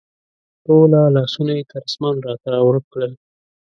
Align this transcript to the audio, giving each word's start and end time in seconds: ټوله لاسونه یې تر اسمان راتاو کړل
ټوله 0.63 1.01
لاسونه 1.15 1.51
یې 1.57 1.63
تر 1.71 1.81
اسمان 1.89 2.15
راتاو 2.27 2.75
کړل 2.91 3.11